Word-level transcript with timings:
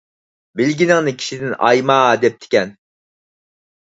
بىلگىنىڭنى 0.59 1.11
كىشىدىن 1.19 1.53
ئايىما 1.67 1.97
دەپتىكەن. 2.23 2.73